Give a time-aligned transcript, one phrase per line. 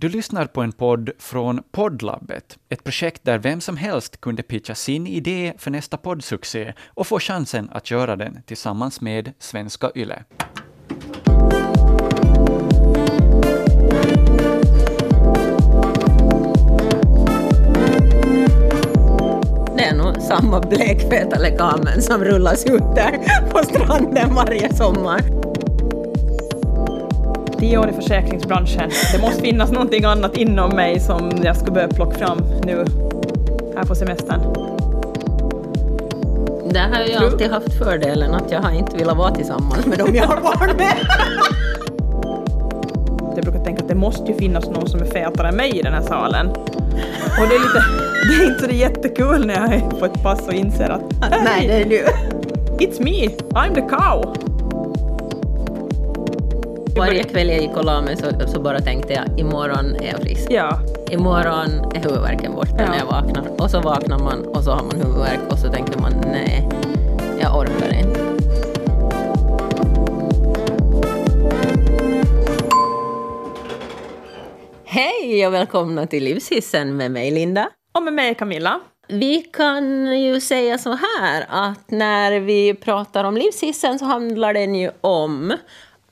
[0.00, 4.74] Du lyssnar på en podd från Poddlabbet, ett projekt där vem som helst kunde pitcha
[4.74, 10.24] sin idé för nästa poddsuccé och få chansen att göra den tillsammans med Svenska Yle.
[19.76, 25.37] Det är nog samma blekfeta lekamen som rullas ut där på stranden varje sommar.
[27.58, 28.90] Tio år i försäkringsbranschen.
[29.12, 32.84] Det måste finnas någonting annat inom mig som jag ska börja plocka fram nu
[33.76, 34.40] här på semestern.
[36.72, 40.14] Där har jag alltid haft fördelen att jag har inte velat vara tillsammans med dem
[40.14, 40.94] jag har barn med.
[43.36, 45.82] Jag brukar tänka att det måste ju finnas någon som är fetare än mig i
[45.82, 46.48] den här salen.
[46.48, 47.84] Och det är lite,
[48.28, 51.02] det är inte så jättekul när jag är på ett pass och inser att
[51.44, 52.06] Nej, det är du.
[52.84, 53.28] it's me,
[53.60, 54.34] I'm the cow.
[56.98, 60.20] Varje kväll jag gick och la mig så, så bara tänkte jag imorgon är jag
[60.22, 60.46] frisk.
[60.50, 60.80] Ja,
[61.10, 62.90] Imorgon är huvudvärken borta Ja.
[62.90, 63.62] när jag vaknar.
[63.62, 66.68] Och så vaknar man och så har man huvudvärk och så tänker man nej,
[67.40, 68.20] jag orkar inte.
[74.84, 77.68] Hej och välkomna till Livshissen med mig Linda.
[77.94, 78.80] och med mig Camilla.
[79.08, 84.74] Vi kan ju säga så här att när vi pratar om livshissen så handlar den
[84.74, 85.54] ju om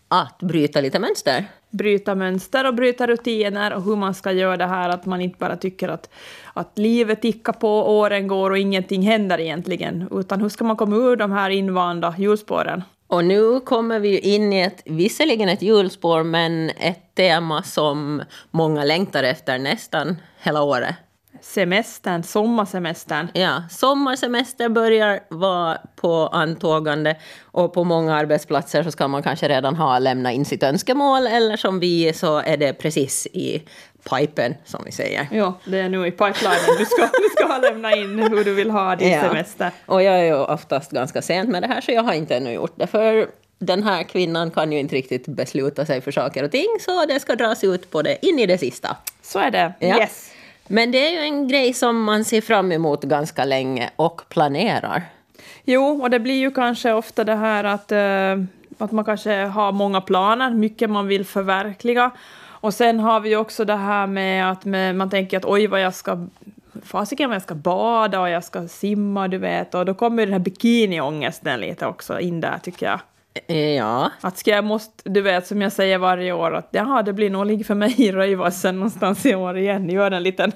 [0.09, 1.45] att bryta lite mönster.
[1.71, 5.39] bryta mönster och bryta rutiner och hur man ska göra det här att man inte
[5.39, 6.11] bara tycker att,
[6.55, 10.97] att livet tickar på, åren går och ingenting händer egentligen, utan hur ska man komma
[10.97, 12.83] ur de här invanda hjulspåren?
[13.09, 18.85] Och nu kommer vi in i ett, visserligen ett hjulspår, men ett tema som många
[18.85, 20.95] längtar efter nästan hela året.
[21.43, 23.29] Semestern, sommarsemestern.
[23.35, 29.77] Ja, sommarsemester börjar vara på antågande och på många arbetsplatser så ska man kanske redan
[29.77, 33.63] ha lämnat in sitt önskemål eller som vi så är det precis i
[34.11, 35.29] pipen som vi säger.
[35.33, 36.77] Ja, det är nu i pipelinen.
[36.79, 39.21] Du ska, du ska lämna in hur du vill ha din Ja.
[39.23, 39.71] semester.
[39.87, 42.53] Och jag är ju oftast ganska sent med det här så jag har inte ännu
[42.53, 42.87] gjort det.
[42.87, 43.27] För
[43.59, 47.21] den här kvinnan kan ju inte riktigt besluta sig för saker och ting så det
[47.21, 48.97] ska dras ut på det in i det sista.
[49.23, 49.73] Så är det.
[49.79, 49.99] Ja.
[50.01, 50.31] Yes.
[50.69, 55.03] Men det är ju en grej som man ser fram emot ganska länge och planerar.
[55.65, 58.45] Jo, och det blir ju kanske ofta det här att, eh,
[58.79, 62.11] att man kanske har många planer, mycket man vill förverkliga.
[62.61, 65.67] Och sen har vi ju också det här med att med, man tänker att oj
[65.67, 66.27] vad jag ska
[66.83, 69.75] fasiken vad jag ska bada och jag ska simma, du vet.
[69.75, 73.01] Och då kommer ju den här bikiniångesten lite också in där tycker jag.
[73.47, 77.03] Eh, ja, Att ska jag måste, du vet som jag säger varje år att jaha
[77.03, 79.89] det blir nog ligg för mig i röjvassen någonstans i år igen.
[79.89, 80.53] Gör en liten,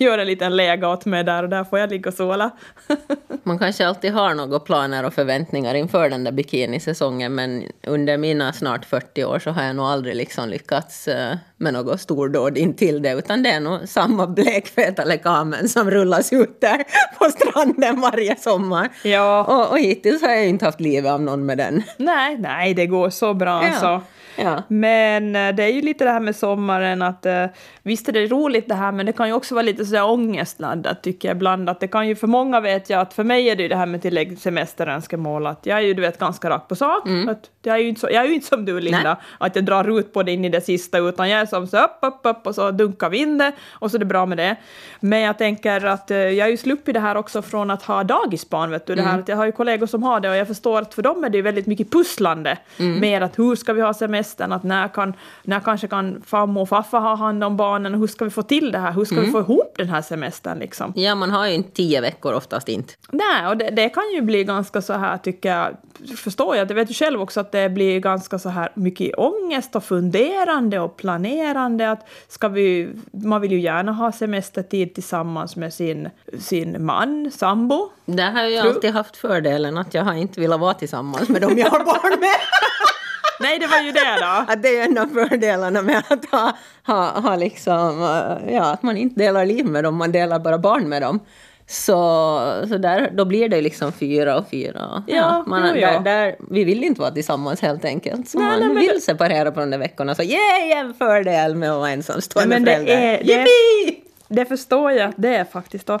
[0.00, 2.50] gör en liten läge åt mig där och där får jag ligga och sola.
[3.42, 8.52] man kanske alltid har några planer och förväntningar inför den där bikinisäsongen men under mina
[8.52, 12.74] snart 40 år så har jag nog aldrig liksom lyckats eh, med något stordåd in
[12.74, 16.84] till det utan det är nog samma blekfeta lekamen som rullas ut där
[17.18, 18.88] på stranden varje sommar.
[19.02, 19.44] Ja.
[19.44, 21.82] Och, och hittills har jag inte haft livet av någon med den.
[21.96, 23.72] Nej, nej, det går så bra Ja.
[23.80, 24.00] så.
[24.38, 24.62] Ja.
[24.68, 27.46] Men eh, det är ju lite det här med sommaren att eh,
[27.82, 31.02] visst är det roligt det här men det kan ju också vara lite sådär ångestladdat
[31.02, 31.68] tycker jag ibland.
[31.68, 33.76] Att det kan ju för många vet jag att för mig är det ju det
[33.76, 37.08] här med tillägg semesterönskemål att jag är ju du vet ganska rakt på sak.
[37.28, 39.04] Att jag är ju inte, så, jag är inte som du Linda Mm.
[39.04, 39.48] Nej.
[39.48, 41.84] att jag drar ut på det in i det sista utan jag är som så
[41.84, 44.38] upp, upp, upp och så dunkar vi in det och så är det bra med
[44.38, 44.56] det.
[45.00, 48.04] Men jag tänker att eh, jag har ju sluppit det här också från att ha
[48.04, 50.46] dagisbarn vet du det här att jag har ju kollegor som har det och jag
[50.46, 52.58] förstår att för dem är det ju väldigt mycket pusslande
[53.00, 56.68] med att hur ska vi ha semestern, att när kan, när kanske kan farmor och
[56.68, 59.30] farfar ha hand om barnen hur ska vi få till det här, hur ska vi
[59.30, 60.92] få ihop den här semestern liksom.
[60.96, 62.94] ja, man har ju inte tio veckor oftast inte.
[63.10, 65.76] Nej, och det, det kan ju bli ganska så här tycker jag,
[66.16, 69.76] förstår jag, det vet du själv också att det blir ganska så här mycket ångest
[69.76, 75.74] och funderande och planerande att ska vi, man vill ju gärna ha semestertid tillsammans med
[75.74, 77.90] sin, sin man, sambo.
[78.04, 81.58] Där har jag alltid haft fördelen att jag har inte velat vara tillsammans med dem
[81.58, 82.28] jag har barn med.
[83.40, 84.44] Nej, det var ju det då.
[84.52, 88.82] Att det är en av fördelarna med att ha, ha, ha liksom, eh, ja, att
[88.82, 91.20] man inte delar liv med dem, man delar bara barn med dem.
[91.70, 91.92] Så,
[92.68, 95.02] så där, då blir det liksom fyra och fyra.
[95.06, 95.90] Ja, man, jo, ja.
[95.90, 98.28] Där, där, vi vill inte vara tillsammans helt enkelt.
[98.28, 100.14] Så Nej, man nej, men vill det- separera på de där veckorna.
[100.14, 102.92] Så yay, en fördel med att vara ensamstående Men det förälder.
[102.92, 104.02] är- det är- Yippee!
[104.28, 105.90] Det förstår jag att det är faktiskt.
[105.90, 106.00] Och,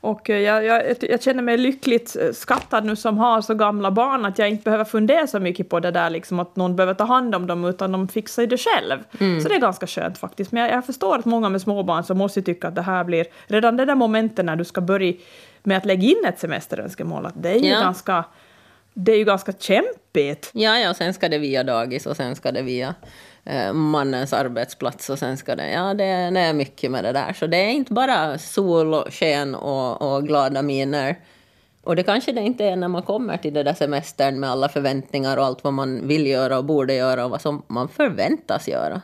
[0.00, 3.90] och eh, jag, jag, jag känner mig lyckligt eh, skattad nu som har så gamla
[3.90, 6.94] barn att jag inte behöver fundera så mycket på det där liksom att någon behöver
[6.94, 8.98] ta hand om dem utan de fixar det själv.
[9.42, 10.52] Så det är ganska skönt faktiskt.
[10.52, 13.26] Men jag, jag förstår att många med småbarn så måste tycka att det här blir
[13.46, 15.12] redan det där momentet när du ska börja
[15.62, 17.80] med att lägga in ett semesterönskemål att det är ju Ja.
[17.80, 18.24] ganska
[18.94, 20.50] det är ju ganska kämpigt.
[20.52, 22.94] Ja, ja, och sen ska det via dagis och sen ska det via
[23.48, 25.70] Eh, mannens arbetsplats och sen ska det...
[25.70, 27.32] Ja, det, det är mycket med det där.
[27.32, 31.16] Så det är inte bara sol och sken och, och glada miner.
[31.82, 34.68] Och det kanske det inte är när man kommer till den där semestern med alla
[34.68, 38.68] förväntningar och allt vad man vill göra och borde göra och vad som man förväntas
[38.68, 39.02] göra.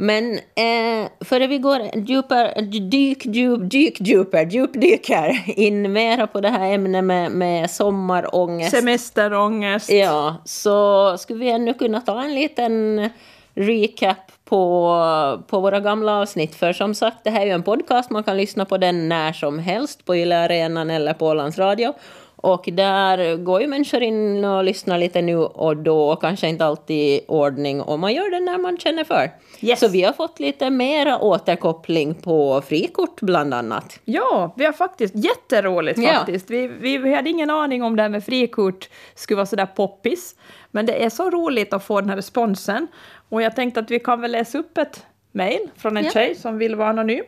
[0.00, 6.48] Men eh, före vi går djupare, dyk, djup, dyk, djupare, djupdyker in mera på det
[6.48, 8.70] här ämnet med, med sommarångest.
[8.70, 9.90] Semesterångest.
[9.90, 13.08] Ja, så skulle vi ännu kunna ta en liten
[13.54, 16.54] recap på, på våra gamla avsnitt.
[16.54, 19.32] För som sagt, det här är ju en podcast, man kan lyssna på den när
[19.32, 21.94] som helst på Yle Arenan eller på Ålands Radio.
[22.42, 26.64] Och där går ju människor in och lyssnar lite nu och då, och kanske inte
[26.64, 29.30] alltid i ordning, och man gör det när man känner för.
[29.60, 29.80] Yes.
[29.80, 34.00] Så vi har fått lite mera återkoppling på frikort bland annat.
[34.04, 36.12] Ja, vi har faktiskt jätteroligt Ja.
[36.12, 36.50] faktiskt.
[36.50, 40.34] Vi, vi, vi hade ingen aning om det här med frikort skulle vara sådär poppis.
[40.70, 42.86] Men det är så roligt att få den här responsen.
[43.28, 46.10] Och jag tänkte att vi kan väl läsa upp ett mejl från en Ja.
[46.10, 47.24] tjej som vill vara anonym.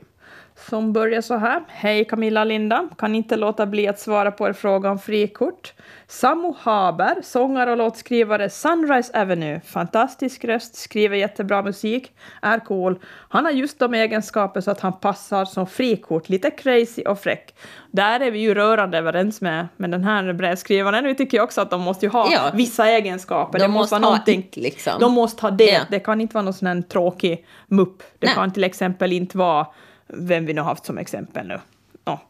[0.57, 1.63] Som börjar så här.
[1.69, 2.89] Hej Camilla Linda.
[2.99, 5.73] Kan inte låta bli att svara på er fråga om frikort.
[6.07, 9.61] Sammo Haber, sångare och låtskrivare Sunrise Avenue.
[9.67, 12.13] Fantastisk röst, skriver jättebra musik,
[12.43, 12.99] är cool.
[13.29, 17.55] Han har just de egenskaper så att han passar som frikort, lite crazy och fräck.
[17.91, 21.05] Där är vi ju rörande överens med, med den här brevskrivaren.
[21.05, 22.51] Vi tycker också att de måste ju ha Ja.
[22.55, 23.59] vissa egenskaper.
[23.59, 24.93] De det måste vara ha någonting- it, liksom.
[25.01, 25.65] De måste ha det.
[25.65, 25.81] Ja.
[25.91, 28.03] Det kan inte vara någon sån här tråkig mupp.
[28.19, 28.35] Det Nej.
[28.35, 29.67] kan till exempel inte vara
[30.13, 31.61] vem vi nu haft som exempel nu.
[32.05, 32.21] Ja.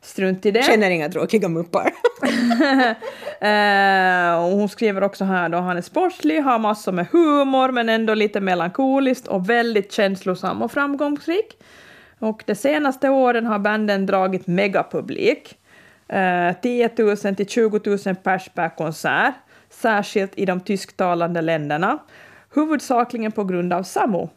[0.00, 0.62] Strunt i det.
[0.62, 1.92] Känner inga tråkiga muppar.
[3.42, 7.88] Eh, och hon skriver också här då, han är sportslig, har massor med humor men
[7.88, 11.56] ändå lite melankoliskt och väldigt känslosam och framgångsrik.
[12.18, 15.58] Och de senaste åren har banden dragit megapublik.
[16.08, 19.34] Eh, 10 000 till 20 000 pers per konsert,
[19.70, 21.98] särskilt i de tysktalande länderna.
[22.54, 24.30] Huvudsakligen på grund av Samo.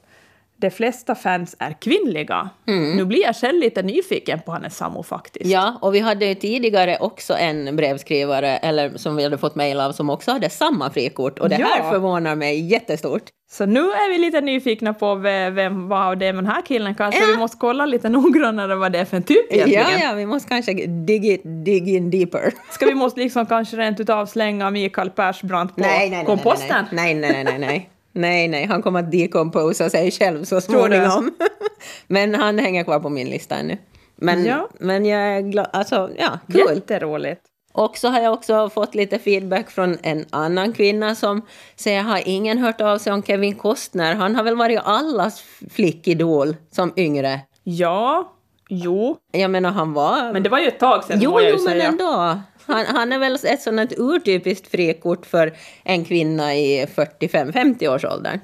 [0.57, 2.50] De flesta fans är kvinnliga.
[2.66, 5.46] Nu blir jag själv lite nyfiken på hennes Samo faktiskt.
[5.46, 9.80] Ja, och vi hade ju tidigare också en brevskrivare, eller som vi hade fått mejl
[9.80, 11.40] av, som också hade samma frikort.
[11.40, 11.68] Och det Ja.
[11.68, 13.24] här förvånar mig jättestort.
[13.52, 16.62] Så nu är vi lite nyfikna på ve- vem, vad det är med den här
[16.62, 16.96] killen.
[16.96, 19.84] Kanske vi måste kolla lite noggrannare vad det är för en typ egentligen.
[19.92, 22.54] Ja, ja, vi måste kanske dig, it, dig in deeper.
[22.72, 26.86] Ska vi måste liksom kanske rent utav slänga Mikael Persbrandt på nej, nej, nej, komposten?
[26.92, 27.90] nej, nej, nej, nej, nej.
[28.16, 31.32] Nej, nej, han kommer att decomposa sig själv så småningom.
[32.08, 33.78] Men han hänger kvar på min lista ännu.
[34.16, 34.70] Men, Ja.
[34.80, 36.76] men jag är glad, alltså ja, kul.
[36.76, 37.42] Jätteroligt.
[37.74, 41.42] Och så har jag också fått lite feedback från en annan kvinna som
[41.76, 44.16] säger har ingen hört av sig om Kevin Costner.
[44.16, 47.40] Han har väl varit allas flickidol som yngre.
[47.64, 48.34] Ja,
[48.70, 50.34] jo, Jag menar han var...
[50.34, 51.88] men det var ju ett tag sedan jo, jo men säga.
[51.88, 52.40] ändå.
[52.66, 55.54] Han, han är väl ett sådant urtypiskt frikort för
[55.84, 58.40] en kvinna i 45-50 års åldern.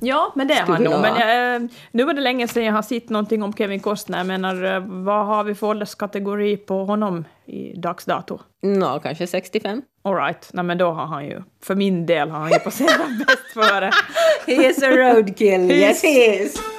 [0.00, 1.00] Ja, men det är han nog.
[1.00, 4.18] Men eh, nu var det länge sedan jag har sett någonting om Kevin Costner.
[4.18, 8.38] Jag menar, eh, vad har vi för ålderskategori på honom i dags dato?
[8.62, 9.82] Nå, kanske 65.
[10.02, 13.26] All right, nej men då har han ju, för min del har han ju passerat
[13.26, 13.90] bäst före.
[14.46, 16.75] He is a roadkill, yes he is.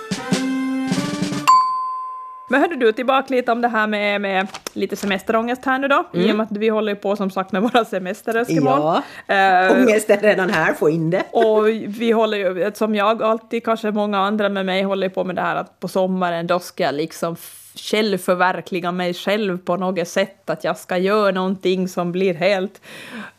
[2.50, 6.04] Men hörde du, tillbaka lite om det här med, med lite semesterångest här nu då,
[6.14, 8.80] i och med att vi håller på som sagt med våra semesterönskemål.
[8.80, 11.24] Ja, Eh, ångest är redan här, få in det.
[11.32, 15.36] och vi håller ju, som jag alltid, kanske många andra med mig, håller på med
[15.36, 17.36] det här att på sommaren då ska jag liksom
[17.78, 22.82] självförverkliga mig själv på något sätt, att jag ska göra någonting som blir helt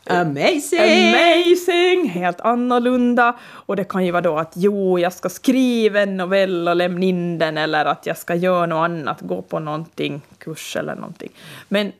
[0.05, 0.79] Amazing!
[0.79, 3.35] amazing, helt annorlunda.
[3.49, 7.05] Och det kan ju vara då att jo, jag ska skriva en novell och lämna
[7.05, 11.29] in den eller att jag ska göra något annat, gå på någonting, kurs eller någonting.
[11.67, 11.91] Men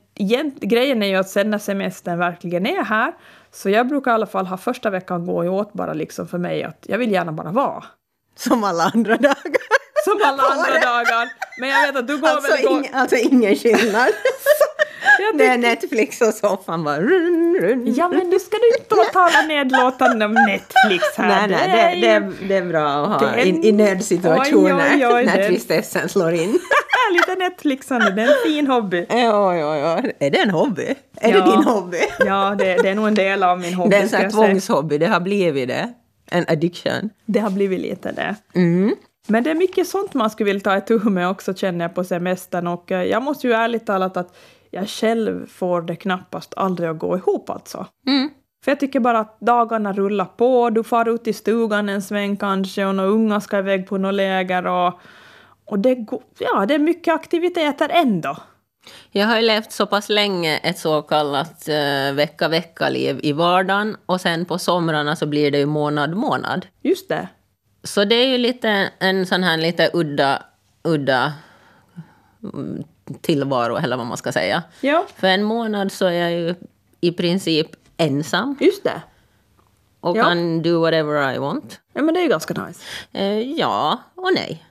[0.61, 3.13] grejen är ju att sen när semestern verkligen är här,
[3.51, 6.63] så jag brukar i alla fall ha första veckan gå åt bara liksom för mig
[6.63, 7.83] att jag vill gärna bara vara.
[8.35, 9.78] Som alla andra dagar.
[10.05, 11.29] Som alla andra dagar.
[11.59, 12.63] Men jag vet att du går Alltså, väl...
[12.65, 14.07] Går, ing, alltså ingen skillnad.
[15.33, 17.93] Det är Netflix och soffan bara run, run.
[17.97, 21.47] Ja, men nu ska du inte tala nedlåtande om Netflix här.
[21.47, 21.69] Nej, nej,
[22.01, 25.13] Det är det, ju- det, är bra att ha är- i, i nödsituationer Oj, oj,
[25.13, 26.59] oj, när tristessen slår in.
[27.13, 29.05] Lite Netflixande, det är en fin hobby.
[29.09, 30.15] Oj, oj, oj.
[30.19, 30.95] Är det en hobby?
[31.21, 31.39] Är Ja.
[31.45, 31.99] det din hobby?
[32.19, 33.89] Ja, det, det är nog en del av min hobby.
[33.89, 35.93] Det är en sån tvångshobby, det har blivit det.
[36.31, 37.09] En addiction.
[37.25, 38.35] Det har blivit lite det.
[38.55, 38.95] Mm.
[39.29, 42.03] Men det är mycket sånt man skulle vilja ta itu med också känner jag på
[42.03, 44.37] semestern och eh, jag måste ju ärligt talat att
[44.71, 47.85] jag själv får det knappast aldrig att gå ihop alltså.
[48.07, 48.29] Mm.
[48.63, 52.37] För jag tycker bara att dagarna rullar på, du far ut i stugan en sväng
[52.37, 54.99] kanske och några unga ska iväg på något läger och,
[55.65, 58.37] och det, går, ja, det är mycket aktiviteter ändå.
[59.11, 64.21] Jag har ju levt så pass länge ett så kallat uh, vecka-vecka-liv i vardagen och
[64.21, 66.65] sen på somrarna så blir det ju månad-månad.
[66.81, 67.27] Just det.
[67.83, 70.43] Så det är ju lite en sån här lite udda,
[70.83, 71.33] udda
[72.43, 72.83] mm,
[73.21, 74.63] tillvaro, eller vad man ska säga.
[74.81, 76.55] Ja, För en månad så är jag ju
[77.01, 77.67] i princip
[77.97, 79.01] ensam just det.
[79.99, 80.23] och Ja.
[80.23, 81.79] kan do whatever I want.
[81.93, 82.81] Ja, men det är ju ganska nice.
[83.11, 84.65] Eh, ja och nej.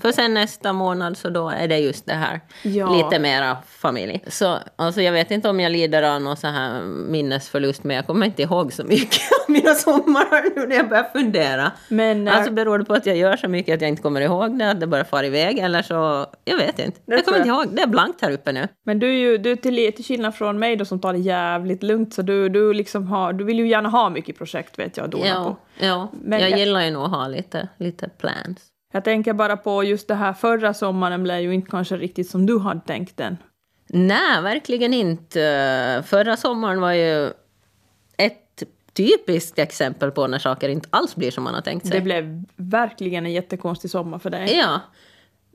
[0.00, 2.96] För sen nästa månad så då är det just det här Ja.
[2.96, 4.24] lite mera familj.
[4.26, 8.06] Så alltså jag vet inte om jag lider av någon så här minnesförlust men jag
[8.06, 11.72] kommer inte ihåg så mycket av mina somrar nu när jag börjar fundera.
[11.88, 14.20] Men, eh, Alltså beror det på att jag gör så mycket att jag inte kommer
[14.20, 17.00] ihåg det, att det bara far iväg eller så, jag vet inte.
[17.06, 18.68] Det jag kommer tror inte ihåg, det är blankt här uppe nu.
[18.84, 21.18] Men du är ju du är till, till skillnad från mig då som tar det
[21.18, 24.96] jävligt lugnt så du, du, liksom har, du vill ju gärna ha mycket projekt vet
[24.96, 25.56] jag dona Ja, på.
[25.86, 26.08] ja.
[26.22, 28.60] Men jag jag- gillar ju nog att ha lite, lite plans.
[28.92, 32.46] Jag tänker bara på just det här förra sommaren blev ju inte kanske riktigt som
[32.46, 33.36] du hade tänkt den.
[33.86, 36.02] Nej, verkligen inte.
[36.06, 37.26] Förra sommaren var ju
[38.16, 41.96] ett typiskt exempel på när saker inte alls blir som man har tänkt sig.
[41.96, 44.56] Det blev verkligen en jättekonstig sommar för dig.
[44.58, 44.80] Ja.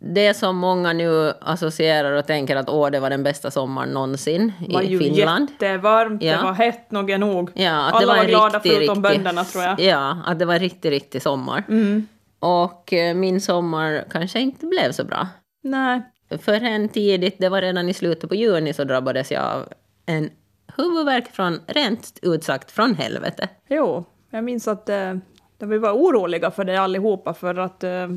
[0.06, 4.54] Det som många nu associerar och tänker att åh, det var den bästa sommaren någonsin
[4.68, 5.50] Det var i ju Finland.
[5.50, 6.38] jättevarmt, Ja.
[6.38, 7.52] det var hett nog nog.
[7.54, 9.80] Ja, att Alla det var, var glada riktig, förutom riktig, bönderna tror jag.
[9.80, 11.64] Ja, att det var en riktig, riktig sommar.
[11.70, 12.08] Mm.
[12.44, 15.28] Och eh, min sommar kanske inte blev så bra.
[15.62, 16.02] Nej.
[16.42, 19.74] Förrän tidigt, det var redan i slutet på juni, så drabbades jag av
[20.06, 20.30] en
[20.78, 23.50] huvudvärk från, rent ut sagt, från helvete.
[23.70, 25.14] Jo, jag minns att eh,
[25.60, 28.08] vi var oroliga för dig allihopa för att eh,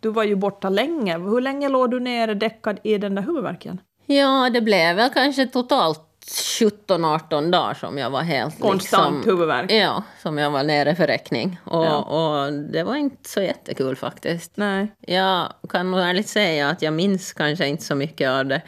[0.00, 1.18] du var ju borta länge.
[1.18, 3.80] Hur länge låg du nere däckad i den där huvudvärken?
[4.06, 9.72] Ja, det blev väl kanske totalt 17-18 dagar som jag var helt Konstant liksom, huvudvärk.
[9.72, 11.60] Ja, som jag var nere för räkning.
[11.64, 11.96] Och, Ja.
[12.02, 14.52] och det var inte så jättekul faktiskt.
[14.54, 14.92] Nej.
[15.00, 18.62] Jag kan nog ärligt säga att jag minns kanske inte så mycket av det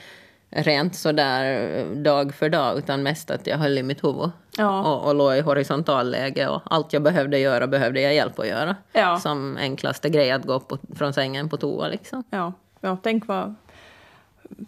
[0.51, 4.31] rent sådär eh, dag för dag, utan mest att jag höll i mitt huvud.
[4.57, 4.83] Ja.
[4.83, 8.77] Och, och låg i horisontalläge och allt jag behövde göra behövde jag hjälp att göra.
[8.93, 9.19] Ja.
[9.19, 12.25] Som enklaste grej att gå upp från sängen på toa liksom.
[12.31, 13.55] Ja, ja tänk vad...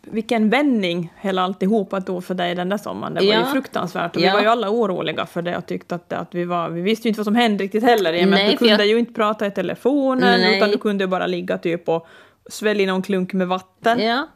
[0.03, 3.15] Vilken vändning hela alltihopa tog för dig den där sommaren.
[3.15, 3.39] Det var Ja.
[3.41, 4.17] ju fruktansvärt.
[4.17, 4.27] Och Ja.
[4.31, 6.69] vi var ju alla oroliga för det och tyckte att, att vi var...
[6.69, 8.13] Vi visste ju inte vad som hände riktigt heller.
[8.13, 10.57] I och med att du för jag- kunde ju inte prata i telefonen Nej.
[10.57, 12.07] utan du kunde bara ligga typ och
[12.51, 13.99] svälja någon klunk med vatten.
[14.01, 14.29] Ja.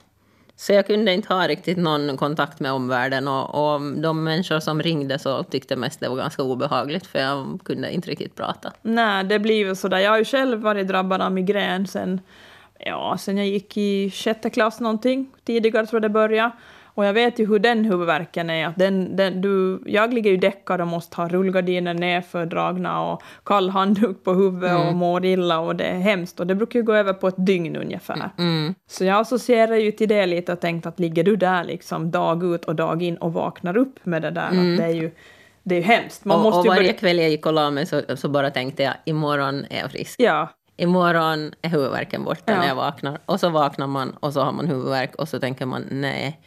[0.57, 4.83] Så jag kunde inte ha riktigt någon kontakt med omvärlden och, och de människor som
[4.83, 8.73] ringde så tyckte mest det var ganska obehagligt för jag kunde inte riktigt prata.
[8.83, 9.99] Nej, det blir väl sådär.
[9.99, 12.21] Jag har ju själv varit drabbad av migrän sen,
[12.85, 15.31] ja, sen jag gick i sjätte klass någonting.
[15.45, 16.51] Tidigare tror jag det började.
[16.97, 18.67] Och jag vet ju hur den huvudvärken är.
[18.67, 23.23] Att den, den, du, jag ligger ju däckad och måste ha rullgardiner nerför dragna och
[23.45, 26.41] kall handduk på huvudet och mår illa och det är hemskt.
[26.41, 28.31] Och det brukar ju gå över på ett dygn ungefär.
[28.39, 28.75] Mm.
[28.87, 32.45] Så jag associerar ju till det lite och tänkt att ligger du där liksom dag
[32.45, 35.11] ut och dag in och vaknar upp med det där, att det är ju
[35.63, 36.25] det är ju hemskt.
[36.25, 36.93] Man och, måste och varje börja...
[36.93, 40.21] kväll jag gick och la mig så, så bara tänkte jag imorgon är jag frisk.
[40.21, 42.57] Ja, Imorgon är huvudvärken borta Ja.
[42.59, 43.19] när jag vaknar.
[43.27, 46.41] Och så vaknar man och så har man huvudvärk och så tänker man nej,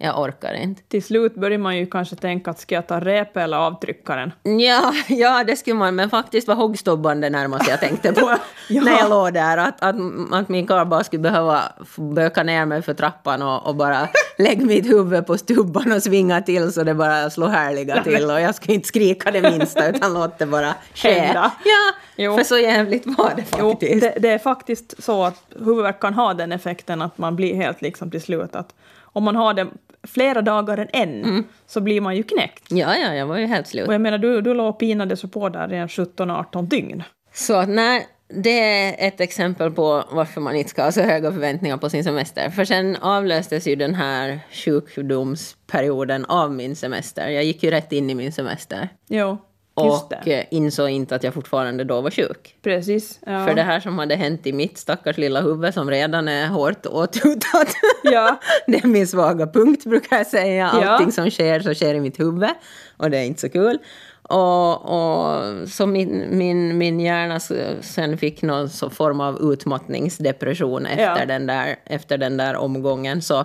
[0.00, 0.82] jag orkar inte.
[0.82, 4.32] till slut börjar man ju kanske tänka att ska jag ta repet eller avtryckaren?
[4.42, 8.30] Ja, ja, det skulle man, men faktiskt var huggstubban det närmaste jag tänkte på
[8.68, 8.82] Ja.
[8.82, 9.56] när jag låg där.
[9.58, 9.96] Att, att,
[10.32, 11.62] att min karl bara skulle behöva
[11.96, 16.40] böka ner mig för trappan och, och bara lägga mitt huvud på stubban och svinga
[16.42, 18.24] till så det bara slår härliga till.
[18.30, 21.12] Och jag skulle inte skrika det minsta utan låta det bara ske.
[21.12, 21.52] Hända.
[21.64, 22.36] Ja, Jo.
[22.36, 24.00] för så jävligt var det Jo, faktiskt.
[24.00, 27.82] det, det är faktiskt så att huvudvärk kan ha den effekten att man blir helt
[27.82, 28.74] liksom till slut att
[29.12, 29.66] om man har det
[30.08, 31.44] flera dagar än en Mm.
[31.66, 32.64] så blir man ju knäckt.
[32.68, 33.88] Ja, ja, jag var ju helt slut.
[33.88, 37.02] Och jag menar, du, du låg och pinade så på där i en 17-18 dygn.
[37.34, 38.06] Så nej,
[38.42, 42.04] det är ett exempel på varför man inte ska ha så höga förväntningar på sin
[42.04, 42.50] semester.
[42.50, 47.28] För sen avlöstes ju den här sjukdomsperioden av min semester.
[47.28, 48.88] Jag gick ju rätt in i min semester.
[49.08, 49.38] Jo,
[49.82, 52.56] Och eh, insåg inte att jag fortfarande då var sjuk.
[52.62, 53.18] Precis.
[53.26, 53.46] Ja.
[53.46, 56.86] För det här som hade hänt i mitt stackars lilla huvud som redan är hårt
[56.86, 57.68] åttutat.
[58.02, 58.40] Ja.
[58.66, 60.70] det är min svaga punkt brukar jag säga.
[60.82, 60.88] Ja.
[60.88, 62.48] Allting som sker så sker i mitt huvud.
[62.96, 63.78] Och det är inte så kul.
[64.22, 67.40] Och, och så min, min, min hjärna
[67.80, 71.26] sen fick någon form av utmattningsdepression efter, Ja.
[71.26, 73.22] den, där, efter den där omgången.
[73.22, 73.44] Så,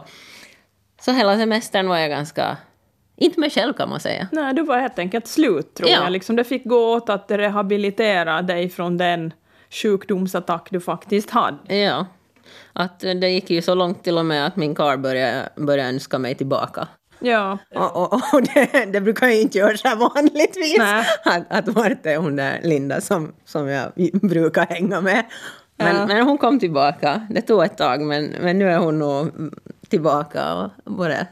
[1.02, 2.58] så hela semestern var jag ganska,
[3.18, 4.28] inte mig själv kan man säga.
[4.32, 6.04] Nej, du var helt enkelt slut tror Ja.
[6.04, 6.12] jag.
[6.12, 9.34] Liksom, det fick gå åt att rehabilitera dig från den
[9.70, 11.76] sjukdomsattack du faktiskt hade.
[11.76, 12.06] Ja.
[12.74, 16.18] Att det gick ju så långt till och med att min karl började, började önska
[16.20, 16.88] mig tillbaka.
[17.20, 17.58] Ja.
[17.76, 20.78] Och, och, och det, det brukar jag inte göra så här vanligtvis.
[20.78, 21.06] Nej.
[21.26, 23.92] Att, att Marta är hon där Linda som, som jag
[24.22, 25.26] brukar hänga med.
[25.78, 26.06] Men, Ja.
[26.06, 27.28] men hon kom tillbaka.
[27.30, 29.32] Det tog ett tag, men, men nu är hon nog
[29.90, 31.28] tillbaka och både,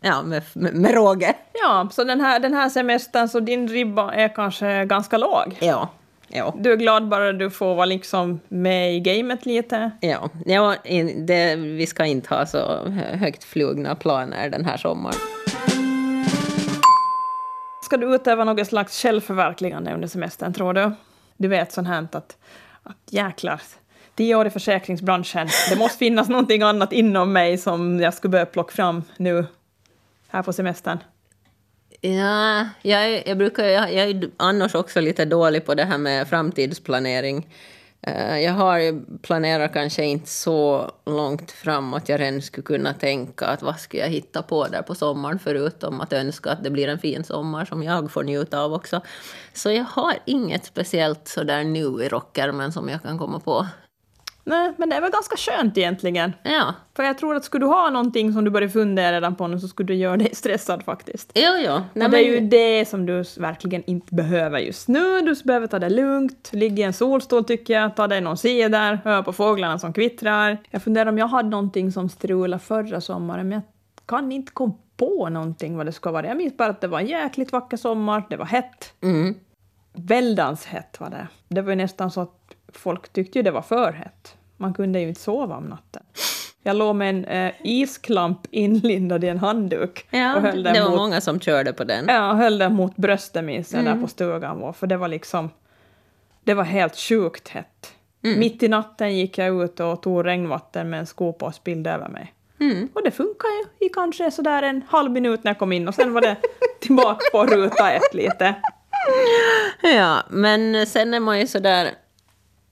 [0.00, 1.34] ja, med, med, med råge.
[1.52, 5.56] Ja, så den här, den här semestern, så din ribba är kanske ganska låg.
[5.60, 5.88] Ja.
[6.30, 6.54] Ja.
[6.58, 9.90] Du är glad bara du får vara liksom med i gamet lite.
[10.00, 10.74] Ja, ja
[11.26, 15.16] det, vi ska inte ha så hö- högt flugna planer den här sommaren.
[17.84, 20.92] Ska du utöva något slags självförverkligande under semestern, tror du?
[21.36, 22.36] Du vet sånt här att,
[22.82, 23.60] att jäklar,
[24.14, 28.46] tio år i försäkringsbranschen, det måste finnas någonting annat inom mig som jag skulle börja
[28.46, 29.46] plocka fram nu,
[30.28, 30.98] här på semestern.
[32.00, 35.98] Ja, jag, är- jag, brukar, jag, jag är annars också lite dålig på det här
[35.98, 37.54] med framtidsplanering.
[38.02, 43.46] Eh, jag har planerat kanske inte så långt fram att jag redan skulle kunna tänka
[43.46, 46.88] att vad ska jag hitta på där på sommaren förutom att önska att det blir
[46.88, 49.00] en fin sommar som jag får njuta av också.
[49.54, 53.66] Så jag har inget speciellt sådär nu i rockärmen som jag kan komma på.
[54.48, 56.32] Nej, men det är väl ganska skönt egentligen.
[56.42, 59.46] Ja, För jag tror att skulle du ha någonting som du börjar fundera redan på
[59.46, 61.32] nu så skulle du göra dig stressad faktiskt.
[61.34, 61.80] jo, jo.
[61.94, 65.20] Nej, och det är men- ju det som du verkligen inte behöver just nu.
[65.20, 68.98] Du behöver ta det lugnt, ligga i en solstol tycker jag, ta dig någon cider,
[69.04, 70.58] hör på fåglarna som kvittrar.
[70.70, 73.62] Jag funderar om jag hade någonting som strulade förra sommaren, men jag
[74.06, 76.26] kan inte komma på någonting vad det ska vara.
[76.26, 78.92] Jag minns bara att det var en jäkligt vacker sommar, det var hett.
[79.02, 79.34] Mm.
[79.92, 81.28] Väldans hett var det.
[81.48, 84.36] Det var ju nästan så att folk tyckte ju det var för hett.
[84.60, 86.02] Man kunde ju inte sova om natten.
[86.62, 90.82] Jag låg med en eh, isklamp inlindad i en handduk Ja, och höll det den
[90.82, 92.04] var mot många som körde på den.
[92.08, 95.50] Ja, höll den mot bröstet minns jag där på stugan var, för det var liksom...
[96.44, 97.92] Det var helt sjukt hett.
[98.20, 102.08] Mitt i natten gick jag ut och tog regnvatten med en skopa och spillde över
[102.08, 102.34] mig.
[102.60, 102.88] Mm.
[102.94, 105.94] Och det funkade ju i kanske sådär en halv minut när jag kom in och
[105.94, 106.36] sen var det
[106.80, 108.54] tillbaka på ruta ett lite.
[109.82, 111.90] Ja, men sen är man ju sådär...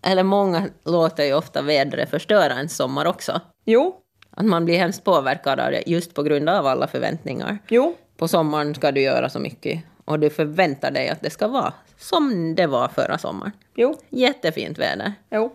[0.02, 3.40] Eller många låter ju ofta vädret förstöra en sommar också.
[3.64, 3.96] Jo,
[4.30, 7.58] Att man blir hemskt påverkad av det just på grund av alla förväntningar.
[7.68, 11.48] jo, På sommaren ska du göra så mycket och du förväntar dig att det ska
[11.48, 13.52] vara som det var förra sommaren.
[13.74, 15.12] jo, Jättefint väder.
[15.30, 15.52] jo.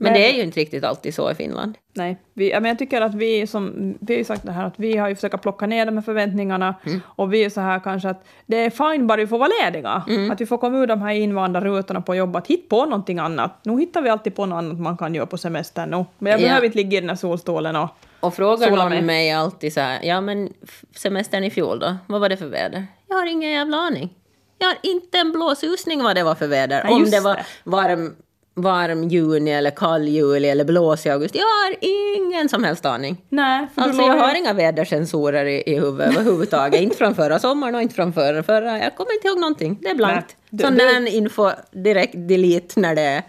[0.00, 1.78] Men Men- det är ju inte riktigt alltid så i Finland.
[1.94, 4.74] Nej, vi, men jag tycker att vi som, vi har ju sagt det här att
[4.76, 8.08] vi har ju försökt plocka ner de här förväntningarna och vi är så här kanske
[8.08, 10.02] att det är fine bara vi får vara lediga.
[10.32, 13.58] Att vi får komma ur de här invanda rutorna på jobbet, hitta på någonting annat.
[13.62, 16.04] Nu hittar vi alltid på något annat man kan göra på semestern nu.
[16.18, 16.46] Men jag Ja.
[16.46, 17.88] behöver inte ligga i den här solstolen och...
[18.20, 19.02] Och frågar någon mig.
[19.02, 20.52] mig alltid så här, ja men
[20.96, 22.86] semestern i fjol då, vad var det för väder?
[23.08, 24.14] Jag har ingen jävla aning.
[24.58, 26.84] Jag har inte en blå susning vad det var för väder.
[26.84, 27.44] Nej, Om det var det.
[27.64, 28.14] varm,
[28.62, 31.38] varm juni eller kall juli eller blås i augusti.
[31.38, 33.16] Jag har ingen som helst aning.
[33.28, 36.80] Nej, Alltså du jag har inga vädersensorer i, i huvudet överhuvudtaget.
[36.80, 38.78] inte från förra sommaren och inte från förra, förra.
[38.78, 39.78] Jag kommer inte ihåg någonting.
[39.80, 40.36] Det är blankt.
[40.50, 43.22] Du- Sån du- där info direkt delete när det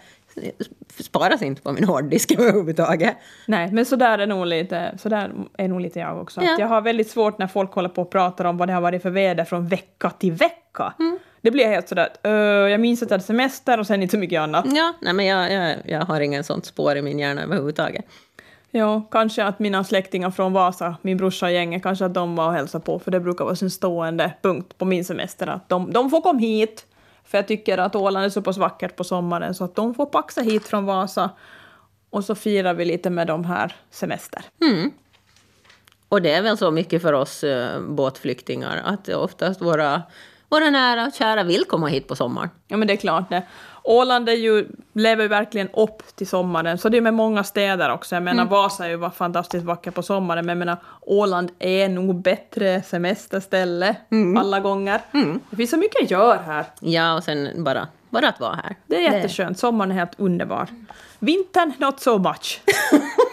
[1.00, 3.16] sparas inte på min hårddisk överhuvudtaget.
[3.46, 6.40] Nej, men så där är nog lite, så där är nog lite jag också.
[6.42, 6.56] Ja.
[6.58, 9.02] Jag har väldigt svårt när folk håller på och pratar om vad det har varit
[9.02, 10.94] för väder från vecka till vecka.
[10.98, 11.18] Mm.
[11.42, 14.12] Det blir helt sådär att "Ö, jag minns att jag hade semester och sen inte
[14.12, 14.64] så mycket annat.
[14.68, 18.04] Ja, nej men jag, jag, jag har ingen sånt spår i min hjärna överhuvudtaget.
[18.70, 22.46] Ja, kanske att mina släktingar från Vasa, min brorsa och gänget, kanske att de var
[22.46, 25.92] och hälsade på, för det brukar vara en stående punkt på min semester, att de,
[25.92, 26.86] de får komma hit,
[27.24, 30.06] för jag tycker att Åland är så pass vackert på sommaren, så att de får
[30.06, 31.30] paxa hit från Vasa,
[32.10, 34.42] och så firar vi lite med dem här semester.
[34.60, 34.90] Mm.
[36.08, 40.02] Och det är väl så mycket för oss eh, båtflyktingar att oftast våra,
[40.50, 42.50] våra nära och kära vill komma hit på sommaren.
[42.68, 43.42] Ja, men det är klart det.
[43.82, 47.92] Åland är ju, lever ju verkligen upp till sommaren, så det är med många städer
[47.92, 48.16] också.
[48.16, 52.22] Jag menar, Vasa är ju fantastiskt vacker på sommaren, men jag menar, Åland är nog
[52.22, 53.96] bättre semesterställe
[54.38, 55.00] alla gånger.
[55.50, 56.64] Det finns så mycket att göra här.
[56.80, 58.76] Ja, och sen bara, bara att vara här.
[58.86, 59.58] Det är jätteskönt.
[59.58, 60.68] Sommaren är helt underbar.
[61.18, 62.60] Vintern, not so much.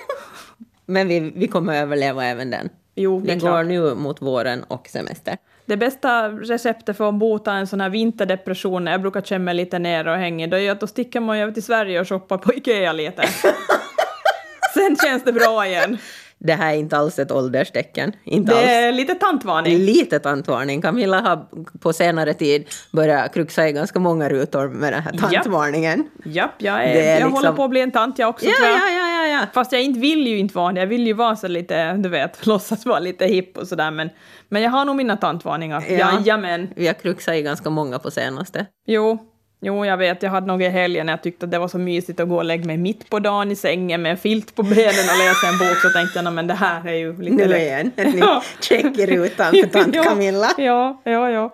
[0.85, 2.69] Men vi, vi kommer överleva även den.
[2.95, 5.37] Jo, det Den går nu mot våren och semester.
[5.67, 9.53] Det bästa receptet för att bota en sån här vinterdepression, när jag brukar känna mig
[9.53, 12.37] lite ner och hängig, det är att då sticker man över till Sverige och shoppar
[12.37, 13.23] på Ikea lite.
[14.73, 15.97] Sen känns det bra igen.
[16.39, 18.11] Det här är inte alls ett ålderstecken.
[18.23, 18.67] Inte Det alls.
[18.67, 19.77] är lite tantvarning.
[19.77, 20.81] Lite tantvarning.
[20.81, 21.45] Camilla har
[21.79, 26.09] på senare tid börjat kruxa i ganska många rutor med den här tantvarningen.
[26.25, 28.51] Japp, jag, är, är jag liksom- håller på att bli en tant jag också Ja,
[28.57, 28.77] tror jag.
[28.77, 29.39] ja, ja, ja, ja.
[29.53, 30.79] Fast jag inte vill ju inte vara det.
[30.79, 33.91] Jag vill ju vara så lite, du vet, låtsas vara lite hipp och sådär.
[33.91, 34.09] Men,
[34.49, 35.83] men jag har nog mina tantvarningar.
[35.89, 35.95] Ja.
[35.95, 36.69] Jajamän.
[36.75, 38.65] Vi har kruxat i ganska många på senaste.
[38.87, 39.17] Jo,
[39.61, 40.23] jo, jag vet.
[40.23, 42.35] Jag hade nog i helgen när jag tyckte att det var så mysigt att gå
[42.35, 45.47] och lägga mig mitt på dagen i sängen med en filt på benen och läsa
[45.47, 45.77] en bok.
[45.81, 47.91] Så tänkte jag, "Nå, men det här är ju lite Nu lätt." igen.
[47.95, 50.49] Ett nytt check i rutan för tant Ja, Camilla.
[50.57, 51.53] Ja, ja, ja.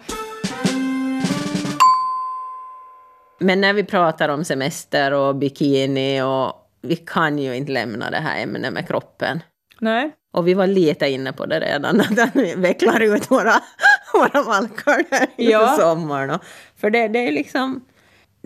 [3.39, 8.18] Men när vi pratar om semester och bikini och vi kan ju inte lämna det
[8.18, 9.39] här ämnet med kroppen.
[9.80, 10.12] Nej.
[10.34, 13.54] Och vi var lite inne på det redan, att vi vecklar ut våra,
[14.13, 15.62] våra valkar där Ja.
[15.62, 16.39] inför sommaren.
[16.82, 17.86] För det, det är liksom...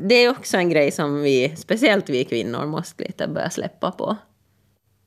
[0.01, 4.17] Det är också en grej som vi, speciellt vi kvinnor, måste lite börja släppa på.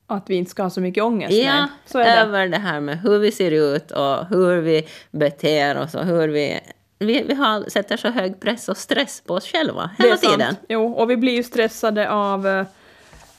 [0.07, 1.33] Att vi inte ska ha så mycket ångest.
[1.33, 2.03] Ja, nej.
[2.07, 2.21] Är det.
[2.21, 6.27] över det här med hur vi ser ut och hur vi beter oss och hur
[6.27, 6.59] vi...
[6.99, 10.33] Vi, vi har, sätter så hög press och stress på oss själva hela sant.
[10.33, 10.55] tiden.
[10.69, 12.65] Jo, och vi blir ju stressade av eh,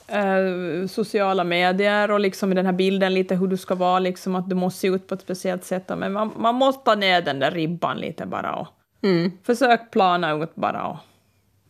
[0.08, 4.48] eh, sociala medier och liksom den här bilden lite hur du ska vara, liksom att
[4.48, 5.88] du måste se ut på ett speciellt sätt.
[5.96, 8.68] Men man, man måste ta ner den där ribban lite bara och
[9.04, 9.32] Mm.
[9.42, 10.96] försök plana ut bara och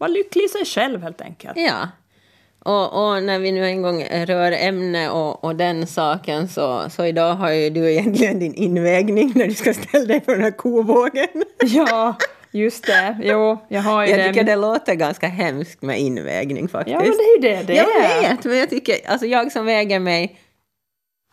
[0.03, 1.53] vara lycklig i sig själv helt enkelt.
[1.57, 1.89] Ja.
[2.65, 7.05] Och, och när vi nu en gång rör ämne och, och den saken så, så
[7.05, 10.51] idag har ju du egentligen din invägning när du ska ställa dig på den här
[10.51, 11.29] kovågen.
[11.65, 12.17] Ja,
[12.51, 13.17] just det.
[13.23, 14.29] Jo, jag har ju Jag det.
[14.29, 16.93] tycker det låter ganska hemskt med invägning faktiskt.
[16.95, 18.21] Ja, men det är ju det det jag är.
[18.31, 20.37] vet, men jag tycker, alltså jag som väger mig,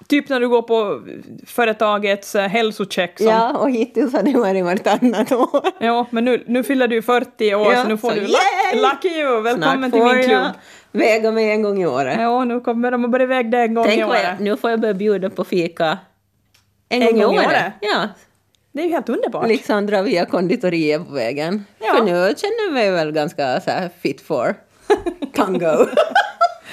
[0.07, 1.01] Typ när du går på
[1.45, 3.17] företagets eh, hälsocheck.
[3.17, 5.61] Som, ja, och hittills har det varit vartannat år.
[5.79, 8.39] Ja, men nu, nu fyller du 40 år Ja, så nu får så du luck,
[8.75, 10.45] lucky you, välkommen Snart till min klubb.
[10.91, 12.17] väga mig en gång i året.
[12.19, 14.23] Ja, nu kommer de att börja väga dig en gång i Tänk vad året.
[14.23, 15.97] jag, nu får jag börja bjuda på fika
[16.89, 17.47] en, En gång, gång i i året.
[17.49, 17.73] året?
[17.81, 18.07] Ja,
[18.71, 19.47] Det är ju helt underbart.
[19.47, 21.65] liksom dra via konditoriet på vägen.
[21.79, 21.93] Ja.
[21.95, 24.55] För nu känner jag mig väl ganska så här fit for
[25.35, 25.85] tango.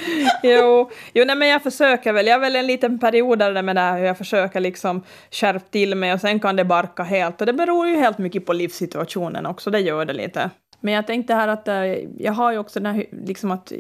[0.42, 2.26] jo, jo nej, men jag försöker väl.
[2.26, 5.64] Jag har väl en liten period där med det här hur jag försöker liksom skärpa
[5.70, 7.40] till mig och sen kan det barka helt.
[7.40, 10.50] Och det beror ju helt mycket på livssituationen också, det gör det lite.
[10.80, 11.84] Men jag tänkte här att eh,
[12.18, 13.72] jag har ju också den här liksom att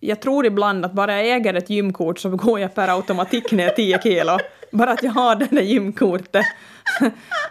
[0.00, 3.68] jag tror ibland att bara jag äger ett gymkort så går jag per automatik ner
[3.68, 4.38] 10 kilo.
[4.72, 6.44] Bara att jag har det där gymkortet.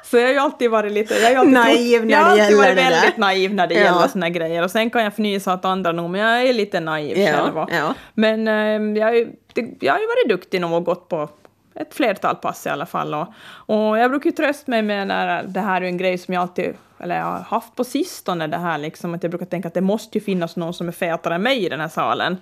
[0.03, 1.13] Så jag har ju alltid varit lite...
[1.13, 2.89] Jag har alltid Naiv när jag har alltid varit det där.
[2.91, 3.81] väldigt naiv när det Ja.
[3.81, 4.63] gäller såna grejer.
[4.63, 7.65] Och sen kan jag fnysa åt andra nog, men jag är lite naiv Ja, själv.
[7.71, 7.93] ja.
[8.13, 11.29] Men eh, jag, är ju- det- jag har ju varit duktig nog och gått på
[11.75, 13.13] ett flertal pass i alla fall.
[13.13, 13.27] Och,
[13.75, 16.41] och jag brukar ju trösta mig med när det här är en grej som jag
[16.41, 19.73] alltid, eller jag har haft på sistone det här liksom, att jag brukar tänka att
[19.73, 22.37] det måste ju finnas någon som är fetare än mig i den här salen.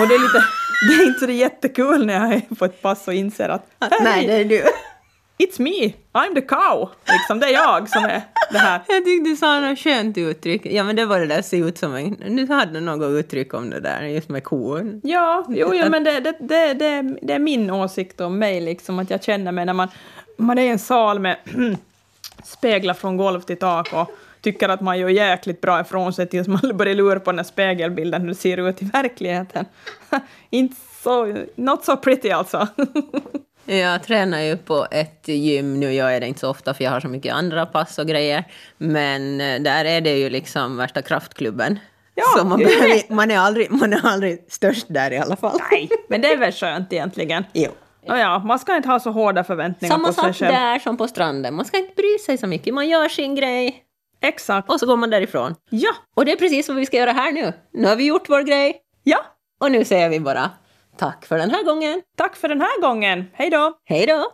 [0.00, 0.44] Och det är lite,
[0.88, 3.66] det är inte så jättekul när jag är på ett pass och inser att
[4.02, 4.62] Nej, det är du.
[5.38, 6.90] It's me, I'm the cow.
[7.04, 8.80] Liksom, det är jag som är det här.
[8.88, 10.66] Jag tyckte du sa något skönt uttryck.
[10.66, 12.16] Ja, men det var det där se ut som en...
[12.28, 15.00] Nu hade du något uttryck om det där, just med kon.
[15.04, 18.98] Ja, jo, jo men det, det, det, det, det är min åsikt om mig, liksom,
[18.98, 19.88] att jag känner mig när man,
[20.36, 21.36] man är i en sal med
[22.44, 26.48] speglar från golv till tak och tycker att man gör jäkligt bra ifrån sig tills
[26.48, 29.64] man börjar lura på den här spegelbilden hur det ser ut i verkligheten.
[30.50, 32.68] Inte så, not so pretty alltså.
[33.78, 36.90] Jag tränar ju på ett gym, nu gör jag det inte så ofta för jag
[36.90, 38.44] har så mycket andra pass och grejer.
[38.78, 41.78] Men eh, där är det ju liksom värsta kraftklubben.
[42.14, 45.58] Ja, så man, behöver, man, är aldrig, man är aldrig störst där i alla fall.
[45.70, 47.44] Nej, men det är väl skönt egentligen.
[47.52, 47.70] Jo.
[48.08, 50.52] Och ja, man ska inte ha så hårda förväntningar Samma på sig sak själv.
[50.54, 51.54] där som på stranden.
[51.54, 52.74] Man ska inte bry sig så mycket.
[52.74, 53.82] Man gör sin grej
[54.22, 54.70] Exakt.
[54.70, 55.54] och så går man därifrån.
[55.70, 57.52] Ja, Och det är precis vad vi ska göra här nu.
[57.72, 59.18] Nu har vi gjort vår grej ja.
[59.60, 60.50] och nu säger vi bara
[60.96, 62.02] tack för den här gången.
[62.16, 63.24] Tack för den här gången.
[63.32, 63.78] Hej då!
[63.84, 64.32] Hej då!